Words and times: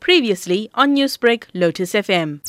Previously 0.00 0.70
on 0.74 0.94
Newsbreak, 0.94 1.44
Lotus 1.54 1.94
FM. 1.94 2.40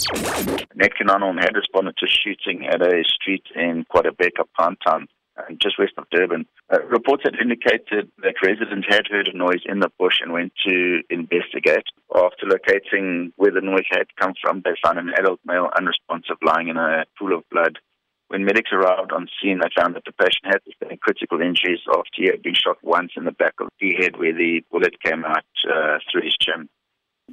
Netcare 0.75 1.08
911 1.08 1.38
had 1.41 1.56
responded 1.56 1.95
to 1.98 2.07
shooting 2.07 2.65
at 2.65 2.81
a 2.81 3.03
street 3.06 3.44
in 3.56 3.85
KwaDabeka, 3.94 4.44
Pinetown, 4.60 5.08
uh, 5.38 5.44
just 5.62 5.80
west 5.80 5.94
of 5.98 6.06
Durban. 6.12 6.46
Uh, 6.72 6.84
reports 6.84 7.24
had 7.24 7.36
indicated 7.42 8.12
that 8.24 8.36
residents 8.44 8.88
had 8.90 9.08
heard 9.10 9.28
a 9.28 9.38
noise 9.38 9.64
in 9.66 9.80
the 9.80 9.92
bush 9.98 10.20
and 10.22 10.34
went 10.34 10.54
to 10.68 11.02
investigate. 11.10 11.86
After 12.14 12.46
locating 12.46 13.32
where 13.38 13.52
the 13.52 13.62
noise 13.62 13.88
had 13.90 14.08
come 14.20 14.34
from, 14.42 14.62
they 14.63 14.76
found 14.84 15.00
an 15.00 15.13
adult 15.18 15.40
male 15.46 15.70
unresponsive 15.78 16.38
lying 16.43 16.68
in 16.68 16.77
a 16.77 17.05
pool 17.18 17.34
of 17.34 17.47
blood. 17.50 17.79
When 18.27 18.43
medics 18.43 18.71
arrived 18.73 19.11
on 19.11 19.27
scene, 19.39 19.59
they 19.59 19.70
found 19.79 19.95
that 19.95 20.04
the 20.05 20.11
patient 20.11 20.45
had 20.45 20.61
sustained 20.66 21.00
critical 21.00 21.41
injuries 21.41 21.79
after 21.88 22.09
he 22.16 22.25
had 22.25 22.41
been 22.41 22.55
shot 22.55 22.77
once 22.82 23.11
in 23.16 23.23
the 23.23 23.32
back 23.32 23.54
of 23.59 23.70
the 23.79 23.93
head 24.00 24.18
where 24.18 24.34
the 24.34 24.61
bullet 24.71 25.00
came 25.02 25.23
out 25.23 25.45
uh, 25.70 26.00
through 26.11 26.23
his 26.23 26.36
chin. 26.39 26.68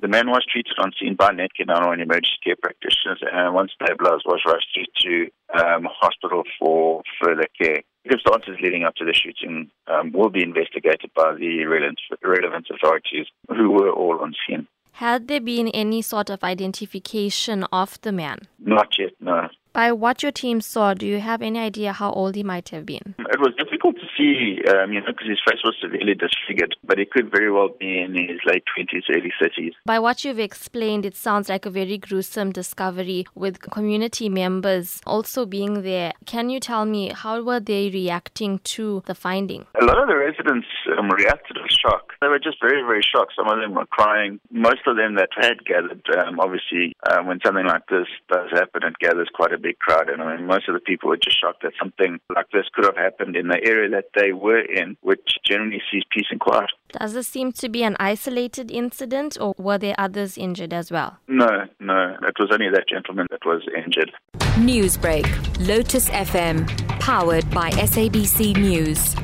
The 0.03 0.09
man 0.09 0.27
was 0.31 0.45
treated 0.51 0.75
on 0.79 0.91
scene 0.99 1.15
by 1.15 1.31
Netcare 1.31 1.71
911 1.71 2.01
and 2.01 2.03
emergency 2.03 2.35
care 2.43 2.57
practitioners 2.61 3.23
and 3.23 3.55
once 3.55 3.71
stabilized 3.71 4.25
was 4.27 4.43
rushed 4.45 4.75
to 4.75 5.31
um, 5.55 5.87
hospital 5.89 6.43
for 6.59 7.05
further 7.23 7.47
care. 7.57 7.83
The 8.05 8.19
circumstances 8.19 8.61
leading 8.61 8.83
up 8.83 8.97
to 8.97 9.05
the 9.05 9.15
shooting 9.15 9.71
um, 9.87 10.11
will 10.11 10.29
be 10.29 10.43
investigated 10.43 11.13
by 11.15 11.35
the 11.39 11.67
relevant 11.67 12.67
authorities 12.75 13.27
who 13.49 13.71
were 13.71 13.93
all 13.93 14.19
on 14.21 14.35
scene. 14.45 14.67
Had 14.95 15.29
there 15.29 15.41
been 15.41 15.69
any 15.69 16.03
sort 16.03 16.31
of 16.31 16.43
identification 16.43 17.63
of 17.73 18.01
the 18.03 18.11
man? 18.11 18.39
Not 18.75 18.99
yet, 18.99 19.13
no. 19.21 19.49
By 19.73 19.93
what 19.93 20.23
your 20.23 20.33
team 20.33 20.61
saw, 20.61 20.93
do 20.93 21.07
you 21.07 21.19
have 21.21 21.41
any 21.41 21.59
idea 21.59 21.95
how 21.95 22.13
old 22.13 22.35
he 22.35 22.43
might 22.43 22.69
have 22.69 22.85
been? 22.85 23.15
It 23.19 23.41
was 23.41 23.55
difficult 23.59 23.97
to 23.97 24.07
see, 24.17 24.61
um, 24.69 24.93
you 24.93 25.01
know, 25.01 25.07
because 25.07 25.29
his 25.29 25.41
face 25.49 25.61
was 25.65 25.75
severely 25.81 26.15
disfigured, 26.15 26.77
but 26.85 26.99
he 26.99 27.07
could 27.07 27.31
very 27.31 27.51
well 27.51 27.71
be 27.81 28.01
in 28.01 28.15
his 28.15 28.41
late 28.45 28.65
20s, 28.79 29.05
early 29.09 29.33
30s. 29.43 29.73
By 29.87 29.99
what 29.99 30.25
you've 30.25 30.39
explained, 30.39 31.07
it 31.07 31.17
sounds 31.17 31.49
like 31.49 31.65
a 31.65 31.71
very 31.71 31.97
gruesome 31.97 32.53
discovery 32.53 33.27
with 33.35 33.61
community 33.61 34.29
members 34.29 35.01
also 35.07 35.47
being 35.47 35.83
there. 35.83 36.13
Can 36.27 36.51
you 36.51 36.61
tell 36.61 36.85
me 36.85 37.11
how 37.15 37.41
were 37.43 37.61
they 37.61 37.89
reacting 37.89 38.59
to 38.65 39.03
the 39.07 39.15
finding? 39.15 39.65
A 39.81 39.85
lot 39.87 39.97
of 39.97 40.07
the 40.07 40.17
residents 40.17 40.67
um, 40.99 41.09
reacted 41.09 41.57
with 41.63 41.73
shock. 41.73 42.13
They 42.21 42.29
were 42.29 42.39
just 42.39 42.61
very, 42.61 42.83
very 42.83 43.03
shocked. 43.03 43.33
Some 43.37 43.49
of 43.49 43.59
them 43.59 43.75
were 43.75 43.87
crying. 43.87 44.39
Most 44.51 44.81
of 44.87 44.97
them 44.97 45.15
that 45.15 45.31
had 45.35 45.65
gathered, 45.65 46.05
um, 46.19 46.39
obviously, 46.41 46.95
um, 47.11 47.27
when 47.27 47.41
something 47.43 47.67
like 47.67 47.87
this 47.87 48.07
does 48.31 48.51
happen, 48.51 48.62
it 48.75 48.99
gathers 48.99 49.29
quite 49.33 49.53
a 49.53 49.59
big 49.59 49.79
crowd. 49.79 50.09
And 50.09 50.23
I 50.23 50.37
mean, 50.37 50.47
most 50.47 50.69
of 50.69 50.75
the 50.75 50.81
people 50.81 51.09
were 51.09 51.17
just 51.17 51.41
shocked 51.41 51.63
that 51.63 51.73
something 51.79 52.19
like 52.35 52.47
this 52.53 52.65
could 52.73 52.85
have 52.85 52.97
happened 52.97 53.37
in 53.37 53.49
the 53.49 53.59
area 53.65 53.89
that 53.91 54.07
they 54.15 54.33
were 54.33 54.61
in, 54.61 54.97
which 55.01 55.37
generally 55.45 55.81
sees 55.91 56.03
peace 56.11 56.27
and 56.31 56.41
quiet. 56.41 56.71
Does 56.99 57.15
this 57.15 57.29
seem 57.29 57.53
to 57.53 57.69
be 57.69 57.83
an 57.83 57.97
isolated 57.99 58.71
incident, 58.71 59.39
or 59.41 59.55
were 59.59 59.79
there 59.79 59.95
others 59.99 60.37
injured 60.37 60.73
as 60.73 60.91
well? 60.91 61.19
No, 61.29 61.67
no. 61.81 62.17
It 62.23 62.35
was 62.39 62.51
only 62.53 62.69
that 62.73 62.89
gentleman 62.89 63.27
that 63.31 63.45
was 63.45 63.63
injured. 63.77 64.13
Newsbreak, 64.57 65.27
Lotus 65.67 66.11
FM, 66.11 66.69
powered 67.01 67.49
by 67.51 67.71
SABC 67.71 68.57
News. 68.57 69.15